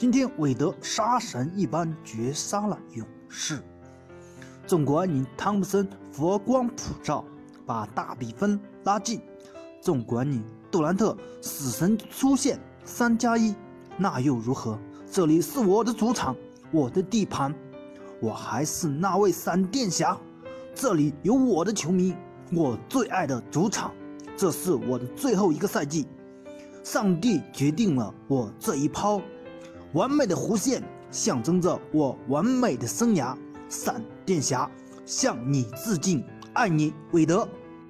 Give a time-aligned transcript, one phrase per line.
[0.00, 3.62] 今天韦德杀神一般绝杀了勇士。
[4.66, 7.22] 纵观你汤普森佛光普照，
[7.66, 9.20] 把大比分拉近。
[9.82, 13.54] 纵观你杜兰特死神出现三加一，
[13.98, 14.78] 那又如何？
[15.12, 16.34] 这里是我的主场，
[16.70, 17.54] 我的地盘，
[18.22, 20.16] 我还是那位闪电侠。
[20.74, 22.14] 这里有我的球迷，
[22.54, 23.92] 我最爱的主场。
[24.34, 26.08] 这是我的最后一个赛季，
[26.82, 29.20] 上帝决定了我这一抛。
[29.92, 33.36] 完美的弧线象征着我完美的生涯。
[33.68, 34.68] 闪电侠
[35.06, 37.48] 向你致敬，爱你，韦德。